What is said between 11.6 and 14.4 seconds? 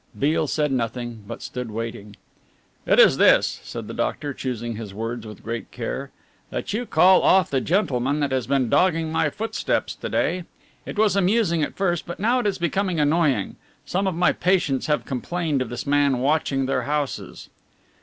at first but now it is becoming annoying. Some of my